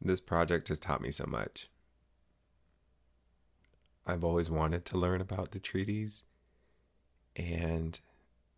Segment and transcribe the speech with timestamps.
[0.00, 1.68] This project has taught me so much.
[4.06, 6.22] I've always wanted to learn about the treaties,
[7.34, 7.98] and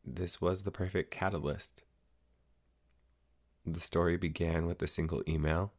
[0.05, 1.83] this was the perfect catalyst.
[3.65, 5.73] The story began with a single email.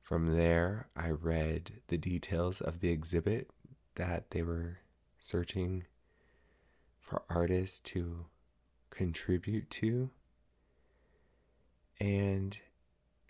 [0.00, 3.50] From there, I read the details of the exhibit
[3.94, 4.78] that they were
[5.20, 5.84] searching
[6.98, 8.26] for artists to
[8.90, 10.10] contribute to.
[12.00, 12.58] And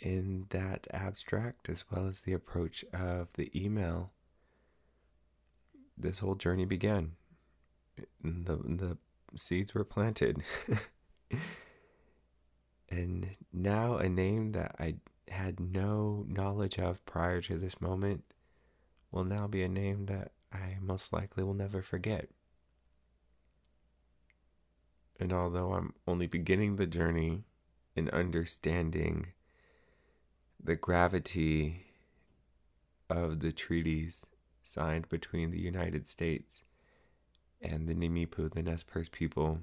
[0.03, 4.11] in that abstract, as well as the approach of the email,
[5.97, 7.13] this whole journey began.
[8.23, 8.99] The, the
[9.37, 10.43] seeds were planted.
[12.91, 14.97] and now, a name that I
[15.29, 18.25] had no knowledge of prior to this moment
[19.13, 22.29] will now be a name that I most likely will never forget.
[25.21, 27.45] And although I'm only beginning the journey
[27.95, 29.29] in understanding
[30.63, 31.87] the gravity
[33.11, 34.25] of the treaties
[34.63, 36.63] signed between the United States
[37.61, 39.61] and the Nimipu, the Nez Perce people,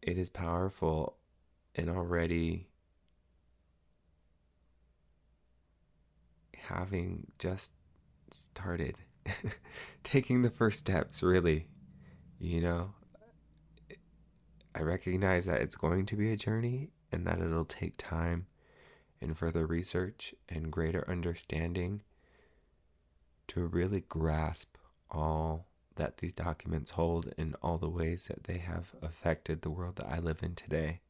[0.00, 1.16] it is powerful
[1.74, 2.68] and already
[6.56, 7.72] having just
[8.30, 8.96] started
[10.02, 11.68] taking the first steps, really.
[12.38, 12.94] You know,
[14.74, 18.46] I recognize that it's going to be a journey and that it'll take time
[19.20, 22.02] and further research and greater understanding
[23.46, 24.76] to really grasp
[25.10, 29.94] all that these documents hold and all the ways that they have affected the world
[29.96, 31.00] that I live in today.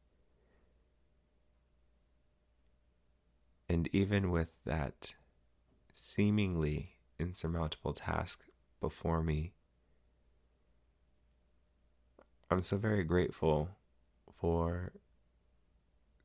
[3.67, 5.13] And even with that
[5.91, 8.41] seemingly insurmountable task
[8.79, 9.53] before me,
[12.51, 13.69] I'm so very grateful
[14.39, 14.91] for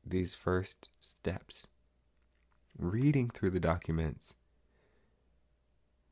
[0.05, 1.67] these first steps.
[2.77, 4.35] Reading through the documents,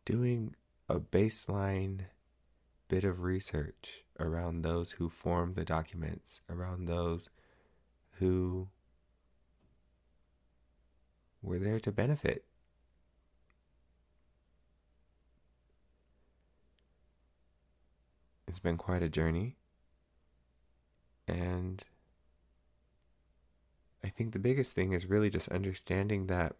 [0.05, 0.55] doing
[0.88, 2.01] a baseline
[2.89, 7.29] bit of research around those who formed the documents, around those
[8.13, 8.67] who
[11.41, 12.44] were there to benefit.
[18.47, 19.56] It's been quite a journey.
[21.27, 21.83] And
[24.03, 26.55] I think the biggest thing is really just understanding that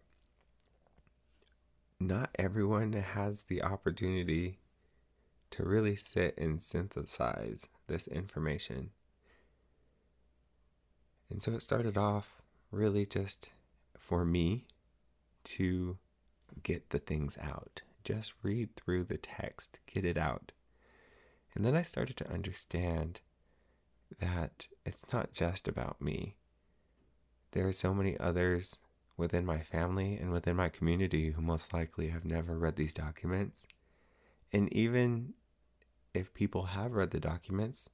[1.98, 4.58] not everyone has the opportunity
[5.50, 8.90] to really sit and synthesize this information.
[11.28, 12.40] And so it started off
[12.70, 13.50] really just
[13.98, 14.66] for me
[15.44, 15.98] to
[16.62, 17.82] get the things out.
[18.04, 20.52] Just read through the text, get it out.
[21.54, 23.20] And then I started to understand
[24.18, 26.36] that it's not just about me.
[27.52, 28.78] There are so many others
[29.16, 33.66] within my family and within my community who most likely have never read these documents.
[34.52, 35.34] And even
[36.14, 37.90] if people have read the documents,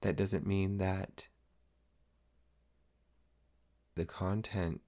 [0.00, 1.28] that doesn't mean that
[3.94, 4.80] the content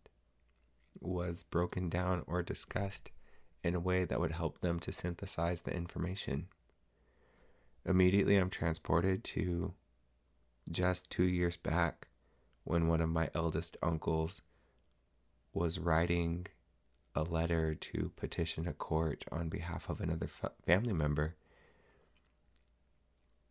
[1.00, 3.10] was broken down or discussed
[3.62, 6.48] in a way that would help them to synthesize the information.
[7.84, 9.74] Immediately, I'm transported to
[10.70, 12.08] just two years back
[12.64, 14.42] when one of my eldest uncles
[15.52, 16.46] was writing
[17.14, 20.28] a letter to petition a court on behalf of another
[20.66, 21.36] family member.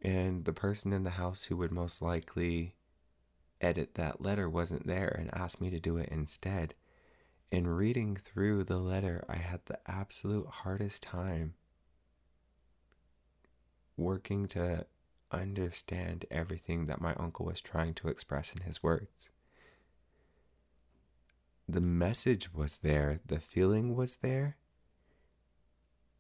[0.02, 2.76] And the person in the house who would most likely
[3.62, 6.76] edit that letter wasn't there and asked me to do it instead.
[7.52, 11.54] In reading through the letter, I had the absolute hardest time
[13.96, 14.86] working to
[15.34, 19.30] understand everything that my uncle was trying to express in his words.
[21.68, 24.58] The message was there, the feeling was there,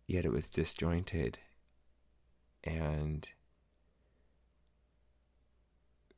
[0.07, 1.39] yet it was disjointed
[2.63, 3.27] and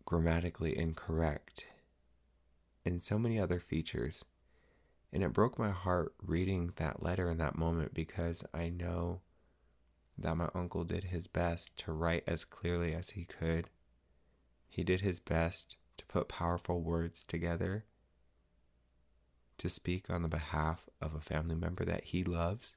[0.05, 1.65] grammatically incorrect,
[2.85, 4.23] and so many other features.
[5.11, 9.21] And it broke my heart reading that letter in that moment because I know
[10.17, 13.69] that my uncle did his best to write as clearly as he could.
[14.67, 17.85] He did his best to put powerful words together
[19.57, 22.75] to speak on the behalf of a family member that he loves,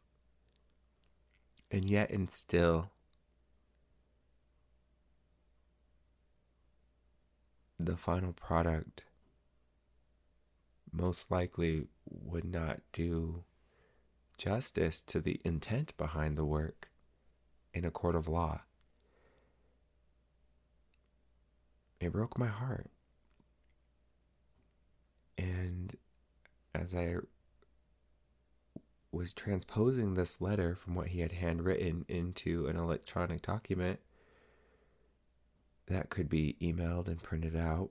[1.70, 2.90] and yet instill
[7.78, 9.04] the final product
[10.92, 13.44] most likely would not do
[14.36, 16.88] justice to the intent behind the work
[17.72, 18.60] in a court of law.
[22.00, 22.90] It broke my heart.
[25.36, 25.96] And
[26.74, 27.16] as I
[29.10, 34.00] was transposing this letter from what he had handwritten into an electronic document
[35.86, 37.90] that could be emailed and printed out.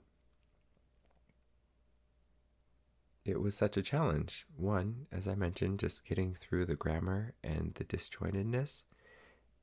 [3.26, 4.46] It was such a challenge.
[4.56, 8.84] One, as I mentioned, just getting through the grammar and the disjointedness,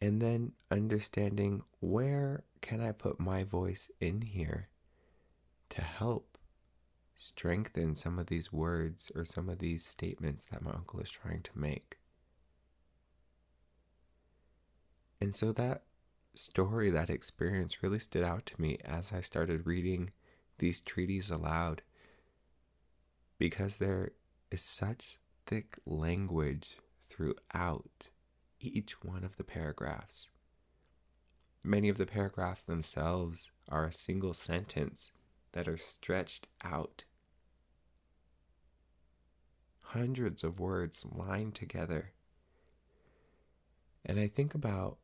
[0.01, 4.69] and then understanding where can I put my voice in here
[5.71, 6.39] to help
[7.17, 11.43] strengthen some of these words or some of these statements that my uncle is trying
[11.43, 11.99] to make.
[15.21, 15.83] And so that
[16.35, 20.11] story, that experience really stood out to me as I started reading
[20.59, 21.83] these treaties aloud
[23.39, 24.13] because there
[24.51, 28.09] is such thick language throughout
[28.61, 30.29] each one of the paragraphs.
[31.63, 35.13] Many of the paragraphs themselves are a single sentence
[35.53, 37.05] that are stretched out.
[39.81, 42.13] Hundreds of words lined together.
[44.05, 44.99] And I think about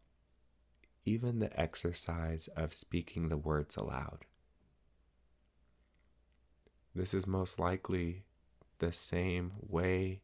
[1.05, 4.27] even the exercise of speaking the words aloud.
[6.95, 8.25] This is most likely
[8.79, 10.23] the same way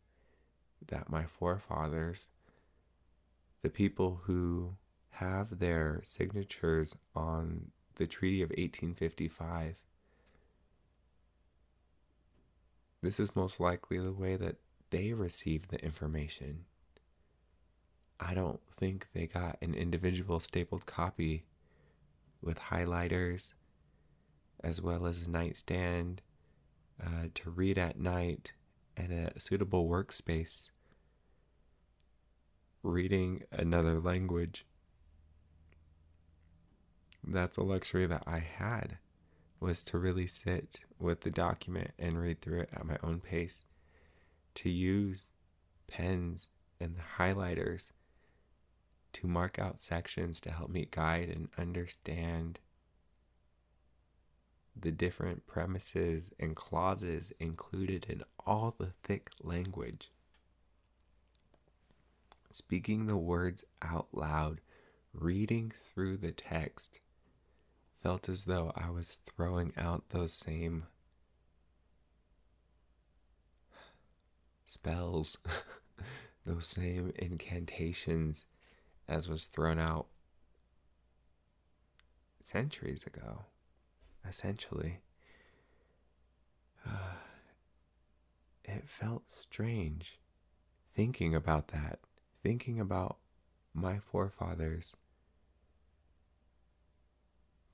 [0.87, 2.29] that my forefathers,
[3.63, 4.77] the people who
[5.11, 9.77] have their signatures on the Treaty of 1855,
[13.03, 14.57] this is most likely the way that
[14.91, 16.65] they received the information.
[18.19, 21.45] I don't think they got an individual stapled copy
[22.41, 23.53] with highlighters
[24.63, 26.23] as well as a nightstand
[27.03, 28.53] uh, to read at night
[28.97, 30.71] and a suitable workspace.
[32.89, 34.65] Reading another language.
[37.27, 38.99] That's a luxury that I had
[39.59, 43.65] was to really sit with the document and read through it at my own pace.
[44.55, 45.27] To use
[45.89, 46.49] pens
[46.79, 47.91] and highlighters
[49.15, 52.61] to mark out sections to help me guide and understand
[54.77, 60.13] the different premises and clauses included in all the thick language.
[62.59, 64.63] Speaking the words out loud,
[65.13, 67.01] reading through the text,
[68.03, 70.87] felt as though I was throwing out those same
[74.65, 75.37] spells,
[76.47, 78.47] those same incantations
[79.07, 80.07] as was thrown out
[82.41, 83.45] centuries ago,
[84.27, 85.01] essentially.
[86.89, 87.17] Uh,
[88.65, 90.19] it felt strange
[90.95, 91.99] thinking about that,
[92.43, 93.19] thinking about
[93.75, 94.97] my forefathers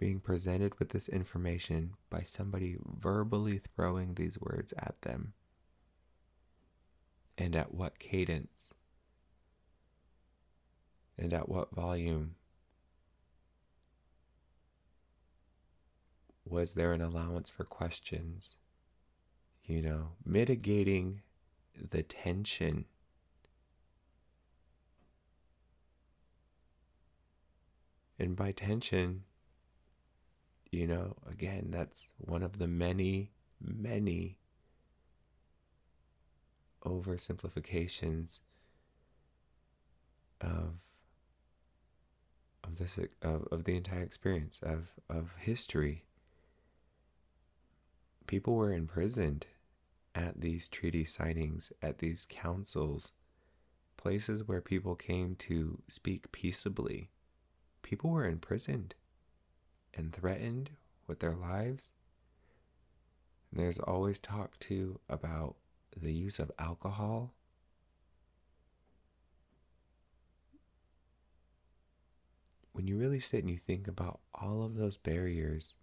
[0.03, 5.33] being presented with this information by somebody verbally throwing these words at them.
[7.39, 8.73] And at what cadence?
[11.17, 12.35] And at what volume?
[16.45, 18.57] Was there an allowance for questions?
[19.65, 21.21] You know, mitigating
[21.91, 22.87] the tension.
[28.23, 29.25] And by tension,
[30.71, 34.39] you know, again, that's one of the many, many
[36.85, 38.39] oversimplifications
[40.41, 40.75] of
[42.63, 46.05] of this of, of the entire experience of of history.
[48.29, 49.47] People were imprisoned
[50.15, 53.11] at these treaty signings, at these councils,
[53.97, 57.12] places where people came to speak peaceably.
[57.83, 58.95] People were imprisoned
[59.95, 60.71] and threatened
[61.07, 61.91] with their lives.
[63.51, 65.57] And there's always talk too about
[65.97, 67.35] the use of alcohol.
[72.73, 75.75] When you really sit and you think about all of those barriers,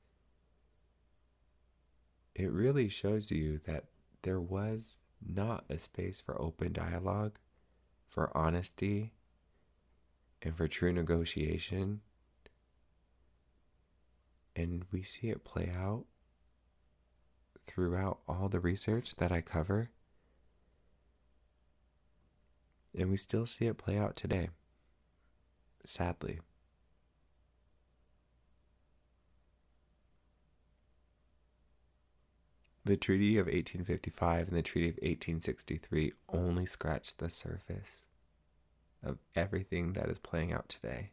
[2.33, 3.85] it really shows you that
[4.23, 7.37] there was not a space for open dialogue,
[8.07, 9.11] for honesty,
[10.41, 12.01] and for true negotiation.
[14.55, 16.05] And we see it play out
[17.67, 19.91] throughout all the research that I cover.
[22.97, 24.49] And we still see it play out today,
[25.85, 26.39] sadly.
[32.83, 38.08] The Treaty of 1855 and the Treaty of 1863 only scratched the surface
[39.03, 41.11] of everything that is playing out today.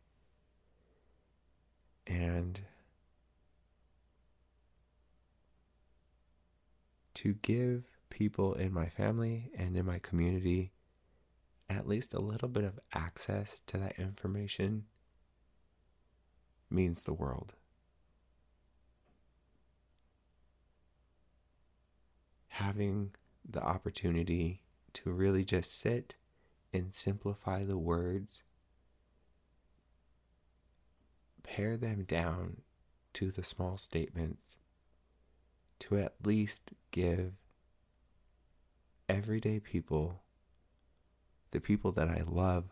[2.07, 2.61] And
[7.15, 10.73] to give people in my family and in my community
[11.69, 14.85] at least a little bit of access to that information
[16.71, 17.55] means the world.
[22.49, 23.15] Having
[23.49, 24.63] the opportunity
[24.95, 26.17] to really just sit
[26.73, 28.43] and simplify the words,
[31.43, 32.59] pare them down
[33.15, 34.59] to the small statements,
[35.79, 37.33] to at least give
[39.09, 40.23] everyday people,
[41.51, 42.65] the people that I love,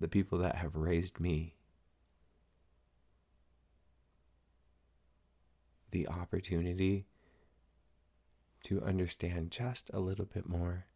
[0.00, 1.54] the people that have raised me,
[5.90, 7.06] the opportunity
[8.64, 10.86] to understand just a little bit more.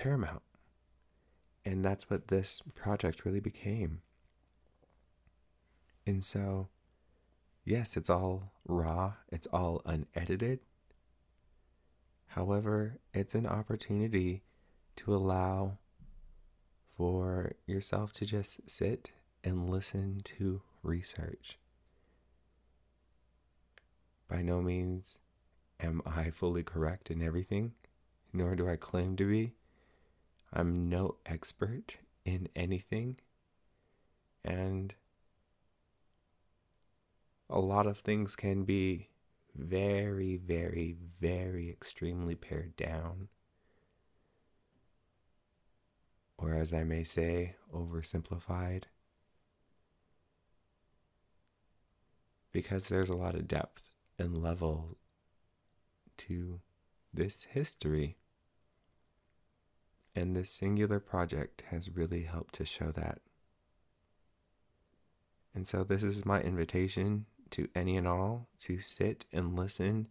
[0.00, 0.42] Paramount.
[1.62, 4.00] And that's what this project really became.
[6.06, 6.68] And so,
[7.66, 10.60] yes, it's all raw, it's all unedited.
[12.28, 14.42] However, it's an opportunity
[14.96, 15.76] to allow
[16.96, 19.10] for yourself to just sit
[19.44, 21.58] and listen to research.
[24.28, 25.18] By no means
[25.78, 27.72] am I fully correct in everything,
[28.32, 29.52] nor do I claim to be.
[30.52, 33.18] I'm no expert in anything,
[34.44, 34.94] and
[37.48, 39.08] a lot of things can be
[39.54, 43.28] very, very, very extremely pared down.
[46.38, 48.84] Or, as I may say, oversimplified.
[52.52, 54.96] Because there's a lot of depth and level
[56.18, 56.60] to
[57.12, 58.16] this history.
[60.14, 63.20] And this singular project has really helped to show that.
[65.54, 70.08] And so, this is my invitation to any and all to sit and listen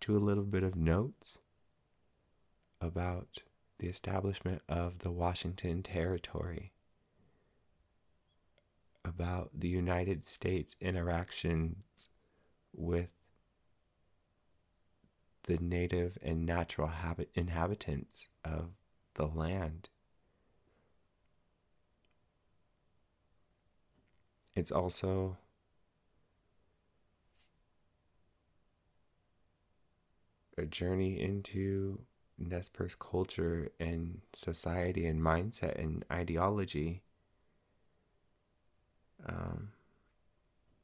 [0.00, 1.38] to a little bit of notes
[2.80, 3.42] about
[3.78, 6.72] the establishment of the Washington Territory,
[9.04, 12.08] about the United States interactions
[12.72, 13.10] with
[15.44, 18.70] the native and natural habit inhabitants of
[19.16, 19.88] the land.
[24.54, 25.36] It's also
[30.56, 32.00] a journey into
[32.38, 37.02] Nez Perce culture and society and mindset and ideology.
[39.26, 39.72] Um,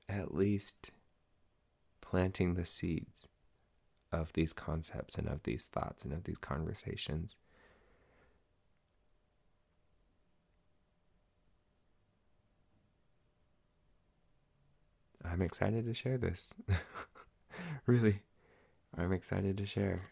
[0.09, 0.91] at least
[2.01, 3.29] planting the seeds
[4.11, 7.39] of these concepts and of these thoughts and of these conversations.
[15.25, 16.55] I'm excited to share this.
[17.87, 18.21] really.
[18.97, 20.11] I'm excited to share.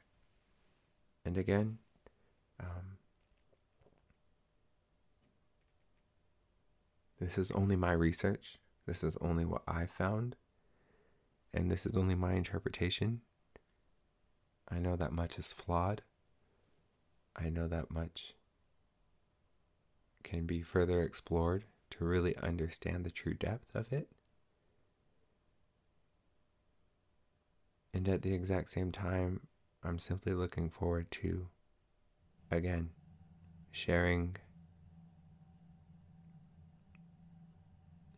[1.24, 1.78] And again,
[2.58, 2.98] um,
[7.20, 8.58] this is only my research.
[8.86, 10.36] This is only what I found.
[11.52, 13.20] And this is only my interpretation.
[14.68, 16.02] I know that much is flawed.
[17.36, 18.34] I know that much
[20.22, 24.08] can be further explored to really understand the true depth of it.
[27.92, 29.40] And at the exact same time,
[29.82, 31.48] I'm simply looking forward to,
[32.50, 32.90] again,
[33.72, 34.36] sharing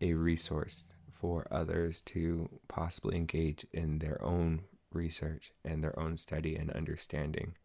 [0.01, 4.63] a resource for others to possibly engage in their own
[4.93, 7.57] research and their own study and understanding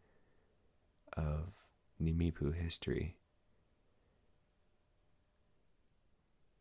[1.14, 1.52] of
[2.02, 3.16] Nimipu history.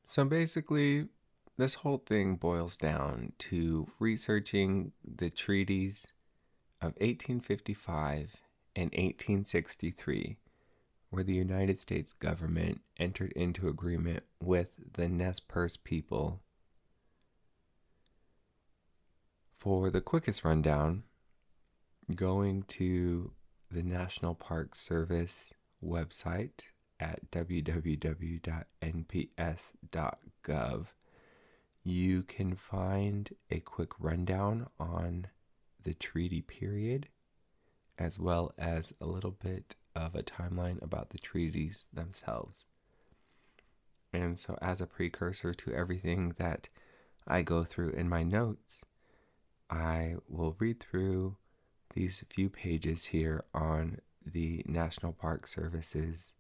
[0.06, 1.08] So basically,
[1.56, 6.12] this whole thing boils down to researching the treaties
[6.80, 8.36] of 1855
[8.74, 10.36] and 1863,
[11.08, 16.42] where the United States government entered into agreement with the Nez Perce people.
[19.56, 21.04] For the quickest rundown,
[22.14, 23.32] going to
[23.70, 26.64] the National Park Service website
[27.00, 28.46] at www.nps.gov
[31.86, 35.28] you can find a quick rundown on
[35.84, 37.06] the treaty period,
[37.96, 42.66] as well as a little bit of a timeline about the treaties themselves.
[44.12, 46.68] And so, as a precursor to everything that
[47.24, 48.84] I go through in my notes,
[49.70, 51.36] I will read through
[51.94, 56.34] these few pages here on the National Park Service's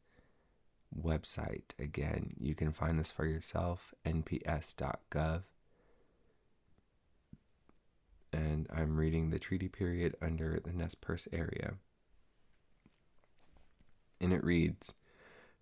[0.94, 1.72] website.
[1.78, 5.42] Again, you can find this for yourself, nps.gov.
[8.32, 11.74] and I'm reading the treaty period under the Nez Perce area.
[14.20, 14.92] And it reads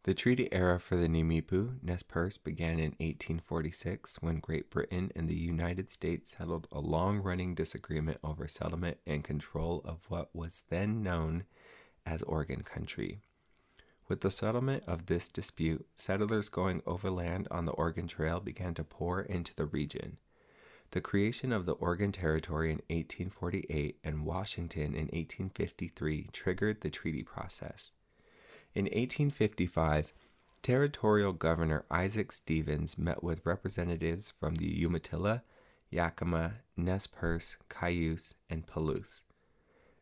[0.04, 5.28] The treaty era for the Nimipu, Nez Perce, began in 1846 when Great Britain and
[5.28, 10.64] the United States settled a long running disagreement over settlement and control of what was
[10.69, 11.45] then known
[12.07, 13.21] as Oregon Country.
[14.06, 18.84] With the settlement of this dispute, settlers going overland on the Oregon Trail began to
[18.84, 20.18] pour into the region.
[20.90, 27.23] The creation of the Oregon Territory in 1848 and Washington in 1853 triggered the treaty
[27.23, 27.92] process.
[28.75, 30.12] In 1855,
[30.62, 35.42] Territorial Governor Isaac Stevens met with representatives from the Umatilla,
[35.90, 39.23] Yakima, Nez Perce, Cayuse, and Palouse.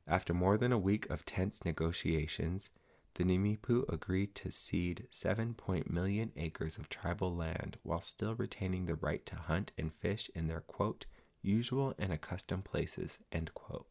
[0.06, 2.70] After more than a week of tense negotiations,
[3.14, 8.94] the Nimipu agreed to cede 7 million acres of tribal land while still retaining the
[8.94, 11.06] right to hunt and fish in their quote,
[11.42, 13.86] usual and accustomed places, end quote.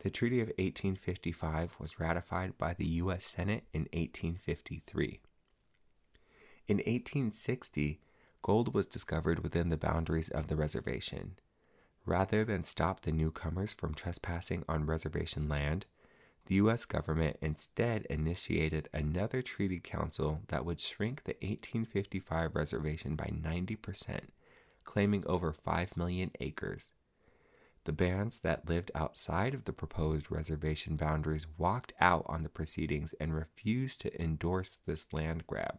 [0.00, 3.24] The Treaty of 1855 was ratified by the U.S.
[3.26, 5.20] Senate in 1853.
[6.66, 8.00] In 1860,
[8.42, 11.38] gold was discovered within the boundaries of the reservation.
[12.06, 15.84] Rather than stop the newcomers from trespassing on reservation land,
[16.50, 16.84] the U.S.
[16.84, 24.22] government instead initiated another treaty council that would shrink the 1855 reservation by 90%,
[24.82, 26.90] claiming over 5 million acres.
[27.84, 33.14] The bands that lived outside of the proposed reservation boundaries walked out on the proceedings
[33.20, 35.78] and refused to endorse this land grab.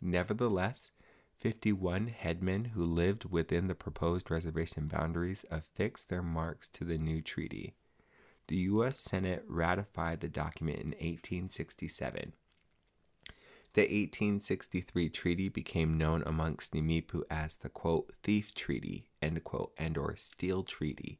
[0.00, 0.90] Nevertheless,
[1.36, 7.22] 51 headmen who lived within the proposed reservation boundaries affixed their marks to the new
[7.22, 7.76] treaty
[8.48, 8.98] the U.S.
[8.98, 12.32] Senate ratified the document in 1867.
[13.74, 19.98] The 1863 treaty became known amongst Nimipu as the quote thief treaty end quote and
[19.98, 21.18] or steal treaty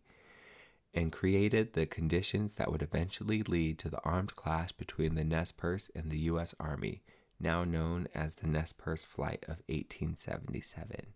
[0.94, 5.52] and created the conditions that would eventually lead to the armed clash between the Nez
[5.52, 6.54] Perce and the U.S.
[6.58, 7.02] Army,
[7.38, 11.08] now known as the Nez Perce Flight of 1877.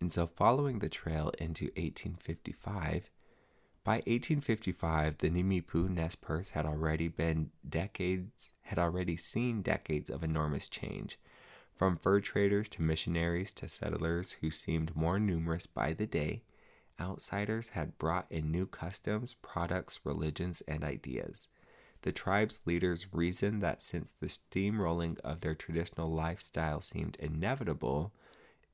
[0.00, 3.10] And so, following the trail into 1855,
[3.88, 10.22] by 1855, the Nimipu Nez Perce had already been decades had already seen decades of
[10.22, 11.18] enormous change,
[11.74, 16.42] from fur traders to missionaries to settlers who seemed more numerous by the day.
[17.00, 21.48] Outsiders had brought in new customs, products, religions, and ideas.
[22.02, 28.12] The tribe's leaders reasoned that since the steamrolling of their traditional lifestyle seemed inevitable,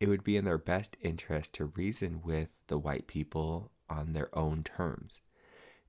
[0.00, 4.36] it would be in their best interest to reason with the white people on their
[4.36, 5.22] own terms.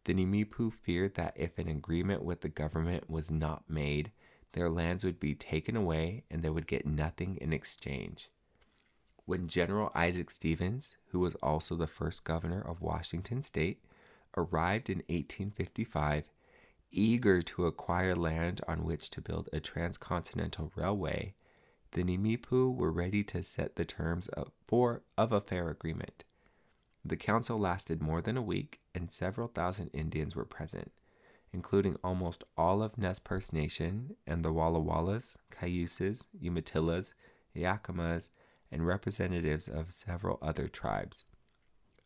[0.06, 4.12] The Nimipu feared that if an agreement with the government was not made,
[4.54, 8.30] their lands would be taken away and they would get nothing in exchange.
[9.26, 13.84] When General Isaac Stevens, who was also the first governor of Washington state,
[14.38, 16.30] arrived in 1855,
[16.92, 21.34] eager to acquire land on which to build a transcontinental railway,
[21.92, 24.30] the Nimipu were ready to set the terms
[24.68, 26.24] for, of a fair agreement.
[27.08, 30.92] The council lasted more than a week, and several thousand Indians were present,
[31.54, 37.14] including almost all of Nez Perce Nation and the Walla Wallas, Cayuses, Umatillas,
[37.56, 38.30] Yakimas,
[38.72, 41.26] and representatives of several other tribes.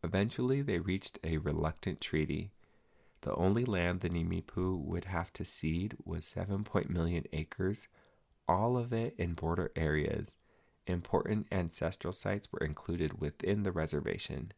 [0.03, 2.51] Eventually, they reached a reluctant treaty.
[3.21, 7.87] The only land the Nimipu would have to cede was 7 million acres,
[8.49, 10.35] all of it in border areas.
[10.87, 14.51] Important ancestral sites were included within the reservation.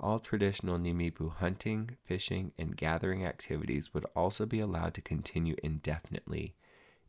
[0.00, 6.54] All traditional Nimipu hunting, fishing, and gathering activities would also be allowed to continue indefinitely,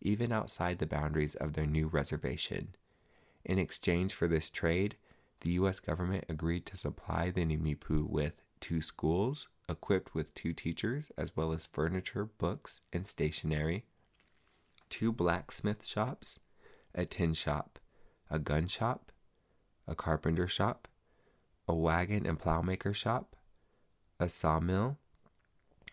[0.01, 2.75] even outside the boundaries of their new reservation.
[3.45, 4.95] In exchange for this trade,
[5.41, 5.79] the U.S.
[5.79, 11.51] government agreed to supply the Nimipu with two schools equipped with two teachers, as well
[11.51, 13.85] as furniture, books, and stationery,
[14.89, 16.39] two blacksmith shops,
[16.93, 17.79] a tin shop,
[18.29, 19.11] a gun shop,
[19.87, 20.87] a carpenter shop,
[21.67, 23.35] a wagon and plowmaker shop,
[24.19, 24.97] a sawmill,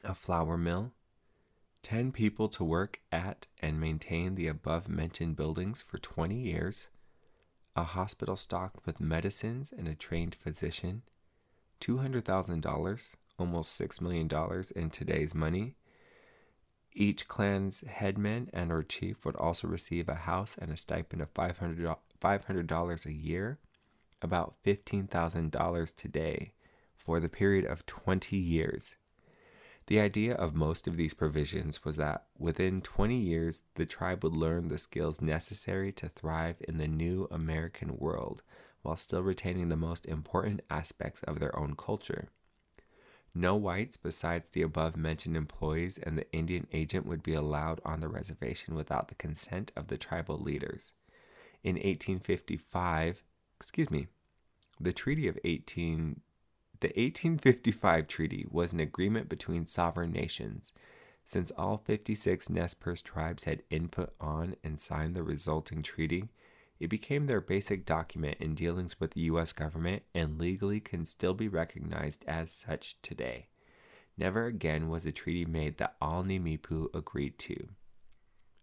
[0.02, 0.92] a flour mill,
[1.82, 6.88] 10 people to work at and maintain the above mentioned buildings for 20 years,
[7.76, 11.02] a hospital stocked with medicines and a trained physician,
[11.80, 14.28] $200,000, almost $6 million
[14.76, 15.76] in today's money.
[16.92, 21.32] Each clan's headman and or chief would also receive a house and a stipend of
[21.32, 23.58] $500, $500 a year
[24.22, 26.52] about $15,000 today
[26.96, 28.96] for the period of 20 years.
[29.86, 34.34] The idea of most of these provisions was that within 20 years, the tribe would
[34.34, 38.42] learn the skills necessary to thrive in the new American world
[38.82, 42.28] while still retaining the most important aspects of their own culture.
[43.34, 48.00] No whites besides the above mentioned employees and the Indian agent would be allowed on
[48.00, 50.92] the reservation without the consent of the tribal leaders.
[51.62, 53.22] In 1855,
[53.60, 54.06] excuse me,
[54.80, 56.22] the Treaty of 18
[56.80, 60.72] the 1855 treaty was an agreement between sovereign nations.
[61.26, 66.30] Since all 56 Nez Perce tribes had input on and signed the resulting treaty,
[66.78, 69.52] it became their basic document in dealings with the U.S.
[69.52, 73.48] government and legally can still be recognized as such today.
[74.16, 77.68] Never again was a treaty made that all Nimipu agreed to.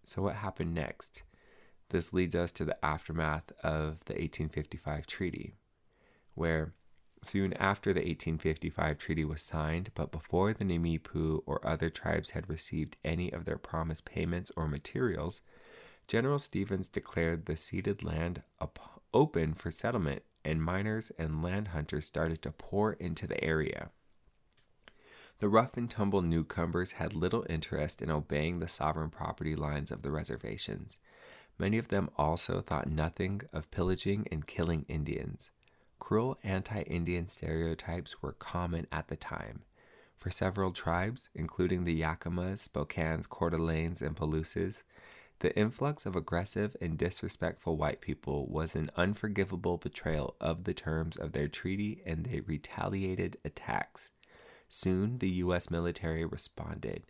[0.05, 1.21] So, what happened next?
[1.89, 5.55] This leads us to the aftermath of the 1855 treaty,
[6.35, 6.73] where
[7.23, 12.49] soon after the 1855 treaty was signed, but before the Nimipu or other tribes had
[12.49, 15.41] received any of their promised payments or materials,
[16.07, 22.05] General Stevens declared the ceded land op- open for settlement, and miners and land hunters
[22.05, 23.89] started to pour into the area.
[25.39, 30.01] The rough and tumble newcomers had little interest in obeying the sovereign property lines of
[30.01, 30.97] the reservations.
[31.59, 35.51] Many of them also thought nothing of pillaging and killing Indians.
[35.99, 39.63] Cruel anti Indian stereotypes were common at the time.
[40.17, 44.83] For several tribes, including the Yakimas, Spokanes, Coeur d'Alenes, and Palouses,
[45.39, 51.15] the influx of aggressive and disrespectful white people was an unforgivable betrayal of the terms
[51.15, 54.09] of their treaty and they retaliated attacks.
[54.67, 55.69] Soon the U.S.
[55.69, 57.03] military responded.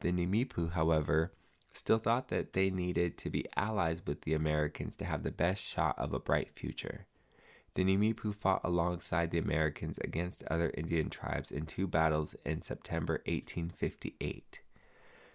[0.00, 1.32] The Nimipu, however,
[1.74, 5.62] still thought that they needed to be allies with the Americans to have the best
[5.62, 7.06] shot of a bright future.
[7.74, 13.14] The Nimipu fought alongside the Americans against other Indian tribes in two battles in September
[13.26, 14.60] 1858.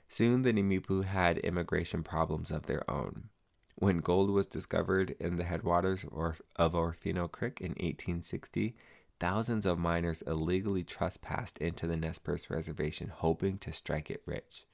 [0.08, 3.30] Soon the Nimipu had immigration problems of their own.
[3.76, 8.76] When gold was discovered in the headwaters of Orofino Creek in 1860,
[9.20, 14.66] thousands of miners illegally trespassed into the Nez Perce reservation hoping to strike it rich.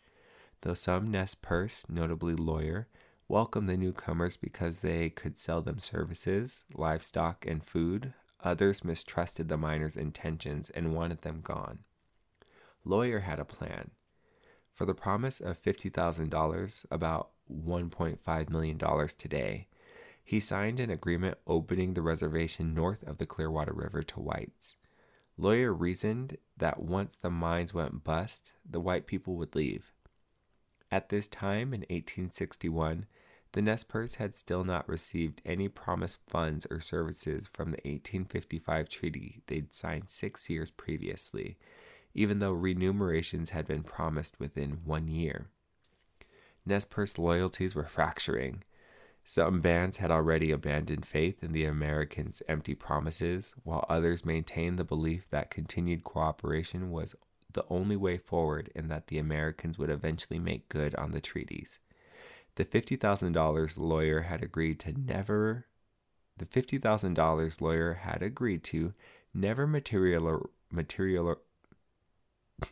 [0.61, 2.87] Though some Nez Perce, notably Lawyer,
[3.27, 9.57] welcomed the newcomers because they could sell them services, livestock, and food, others mistrusted the
[9.57, 11.79] miners' intentions and wanted them gone.
[12.83, 13.91] Lawyer had a plan.
[14.71, 19.67] For the promise of $50,000, about $1.5 million today,
[20.23, 24.75] he signed an agreement opening the reservation north of the Clearwater River to whites.
[25.37, 29.93] Lawyer reasoned that once the mines went bust, the white people would leave.
[30.91, 33.05] At this time, in 1861,
[33.53, 38.89] the Nez Perce had still not received any promised funds or services from the 1855
[38.89, 41.57] treaty they'd signed six years previously,
[42.13, 45.47] even though remunerations had been promised within one year.
[46.65, 48.63] Nez Perce loyalties were fracturing.
[49.23, 54.83] Some bands had already abandoned faith in the Americans' empty promises, while others maintained the
[54.83, 57.15] belief that continued cooperation was
[57.55, 61.79] the only way forward and that the Americans would eventually make good on the treaties.
[62.55, 65.65] The $50,000 lawyer had agreed to never
[66.37, 68.93] the $50,000 lawyer had agreed to
[69.33, 71.37] never material material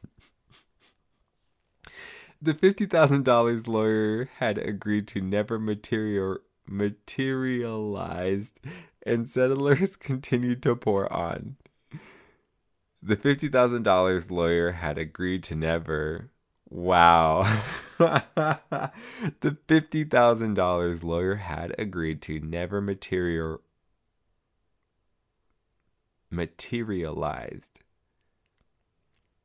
[2.42, 8.60] the $50,000 lawyer had agreed to never material materialized
[9.06, 11.56] and settlers continued to pour on.
[13.06, 16.32] The $50,000 lawyer had agreed to never.
[16.70, 17.42] Wow.
[17.98, 18.94] the
[19.42, 23.60] $50,000 lawyer had agreed to never material
[26.32, 27.82] materialized.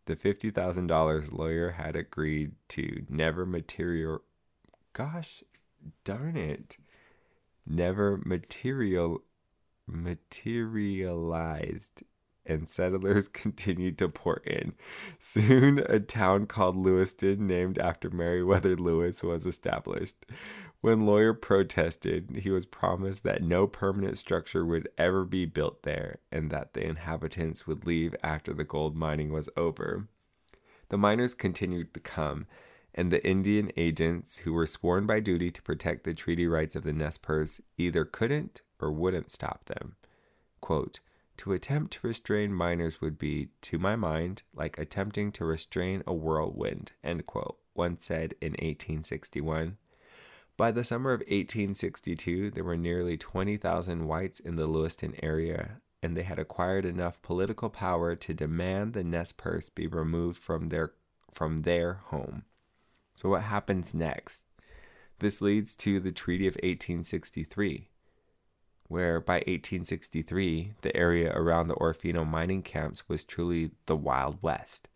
[0.05, 4.23] The $50,000 lawyer had agreed to never material
[4.93, 5.43] gosh
[6.05, 6.77] darn it
[7.67, 9.25] never material
[9.87, 12.05] materialized
[12.49, 14.73] and settlers continued to pour in.
[15.19, 20.27] Soon, a town called Lewiston, named after Meriwether Lewis, was established.
[20.81, 26.19] When Lawyer protested, he was promised that no permanent structure would ever be built there
[26.31, 30.07] and that the inhabitants would leave after the gold mining was over.
[30.89, 32.47] The miners continued to come,
[32.95, 36.85] and the Indian agents who were sworn by duty to protect the treaty rights of
[36.85, 39.97] the Nez Perce either couldn't or wouldn't stop them.
[40.61, 41.01] Quote,
[41.39, 46.15] to attempt to restrain miners would be, to my mind, like attempting to restrain a
[46.15, 49.77] whirlwind, end quote, one said in 1861.
[50.57, 56.17] By the summer of 1862, there were nearly 20,000 whites in the Lewiston area, and
[56.17, 60.93] they had acquired enough political power to demand the Nez Perce be removed from their,
[61.31, 62.43] from their home.
[63.15, 64.47] So, what happens next?
[65.21, 67.89] This leads to the Treaty of 1863.
[68.89, 74.89] Where by 1863, the area around the Orofino mining camps was truly the Wild West.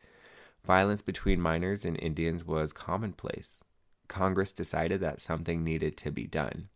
[0.65, 3.63] Violence between miners and Indians was commonplace.
[4.09, 6.69] Congress decided that something needed to be done.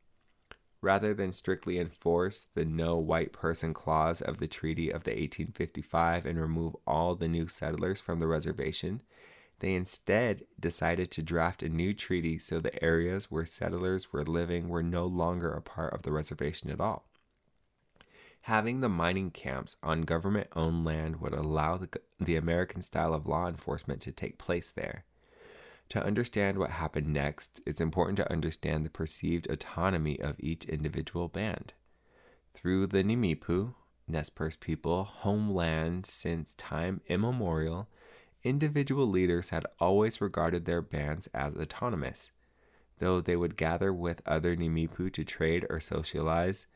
[0.83, 6.27] Rather than strictly enforce the no white person clause of the Treaty of the 1855
[6.27, 9.03] and remove all the new settlers from the reservation,
[9.61, 14.69] they instead decided to draft a new treaty so the areas where settlers were living
[14.69, 17.07] were no longer a part of the reservation at all.
[18.43, 21.89] Having the mining camps on government owned land would allow the,
[22.21, 25.05] the American style of law enforcement to take place there.
[25.91, 31.29] To understand what happened next, it's important to understand the perceived autonomy of each individual
[31.29, 31.73] band.
[32.55, 33.75] Through the Nimipu,
[34.09, 37.89] Nez Perce people, homeland since time immemorial,
[38.47, 42.31] individual leaders had always regarded their bands as autonomous.
[42.99, 46.67] Though they would gather with other Nimipu to trade or socialize,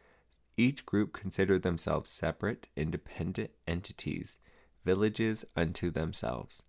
[0.57, 4.39] each group considered themselves separate, independent entities,
[4.85, 6.63] villages unto themselves.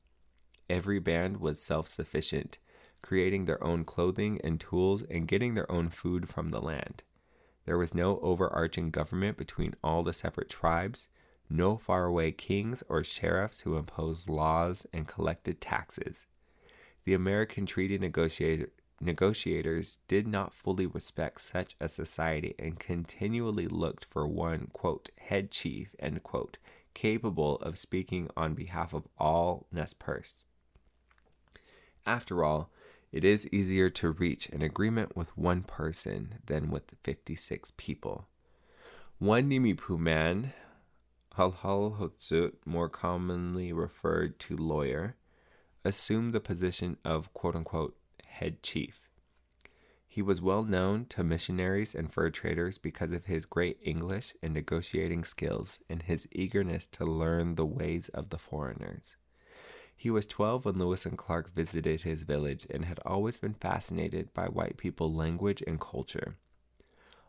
[0.69, 2.59] Every band was self sufficient,
[3.01, 7.03] creating their own clothing and tools and getting their own food from the land.
[7.65, 11.09] There was no overarching government between all the separate tribes,
[11.51, 16.25] no faraway kings or sheriffs who imposed laws and collected taxes.
[17.03, 24.05] The American treaty negotiator, negotiators did not fully respect such a society and continually looked
[24.05, 26.57] for one, quote, head chief, end quote,
[26.93, 30.43] capable of speaking on behalf of all Nez Perce.
[32.05, 32.69] After all,
[33.11, 38.27] it is easier to reach an agreement with one person than with 56 people.
[39.19, 40.53] One Nimipu man
[41.37, 45.15] Halhalhotsut, more commonly referred to lawyer,
[45.83, 48.99] assumed the position of quote unquote head chief.
[50.07, 54.53] He was well known to missionaries and fur traders because of his great English and
[54.53, 59.15] negotiating skills and his eagerness to learn the ways of the foreigners.
[59.95, 64.33] He was 12 when Lewis and Clark visited his village and had always been fascinated
[64.33, 66.35] by white people's language and culture.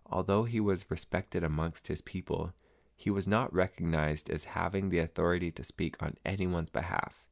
[0.07, 2.53] Although he was respected amongst his people,
[2.96, 7.26] he was not recognized as having the authority to speak on anyone's behalf.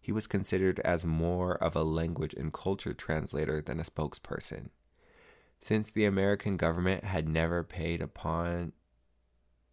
[0.00, 4.70] He was considered as more of a language and culture translator than a spokesperson.
[5.60, 8.72] Since the American government had never paid upon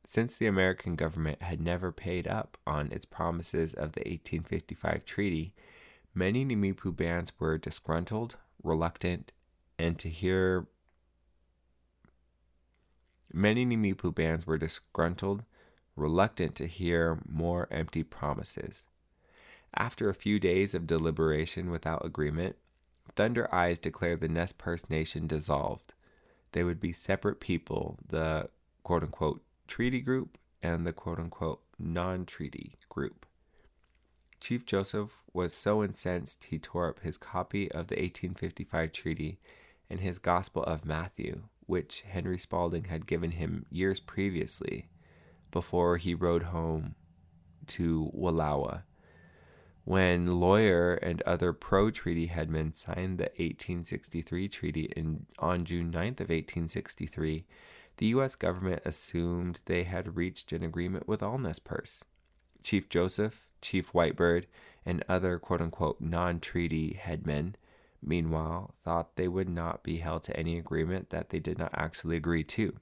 [0.05, 5.53] since the American government had never paid up on its promises of the 1855 treaty,
[6.13, 9.31] many Nimipu bands were disgruntled, reluctant,
[9.79, 10.67] and to hear
[13.33, 15.43] Many Nimipu bands were disgruntled,
[15.95, 18.85] reluctant to hear more empty promises.
[19.75, 22.57] After a few days of deliberation without agreement,
[23.15, 25.93] Thunder Eyes declared the Nez Perce Nation dissolved.
[26.51, 28.49] They would be separate people, the
[28.83, 33.25] quote unquote treaty group and the quote unquote non treaty group.
[34.39, 39.39] Chief Joseph was so incensed he tore up his copy of the 1855 treaty
[39.89, 44.87] and his Gospel of Matthew, which Henry Spalding had given him years previously
[45.51, 46.95] before he rode home
[47.67, 48.83] to Wallowa.
[49.85, 56.21] When Lawyer and other pro treaty headmen signed the 1863 treaty in, on June 9th
[56.21, 57.45] of 1863,
[57.97, 58.35] the U.S.
[58.35, 62.03] government assumed they had reached an agreement with all Nez Perce.
[62.63, 64.45] Chief Joseph, Chief Whitebird,
[64.85, 67.55] and other quote unquote non treaty headmen
[68.05, 72.15] meanwhile, thought they would not be held to any agreement that they did not actually
[72.15, 72.77] agree to.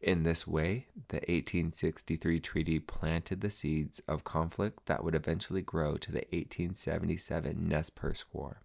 [0.00, 5.96] In this way, the 1863 treaty planted the seeds of conflict that would eventually grow
[5.96, 8.62] to the 1877 Nez Perce War.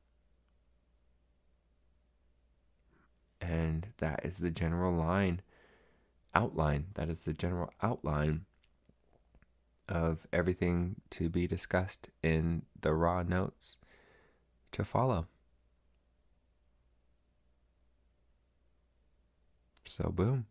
[3.42, 5.42] And that is the general line,
[6.34, 8.46] outline, that is the general outline
[9.90, 13.78] of everything to be discussed in the raw notes
[14.72, 15.28] to follow.
[19.86, 20.46] So, boom.